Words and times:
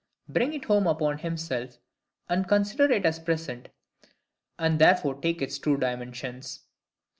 bring 0.27 0.51
it 0.55 0.65
home 0.65 0.87
upon 0.87 1.19
himself, 1.19 1.77
and 2.27 2.47
consider 2.47 2.91
it 2.91 3.05
as 3.05 3.19
present, 3.19 3.69
and 4.57 4.79
there 4.79 4.95
take 5.21 5.43
its 5.43 5.59
true 5.59 5.77
dimensions? 5.77 6.61